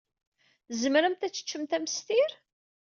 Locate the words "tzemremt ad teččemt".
0.69-1.71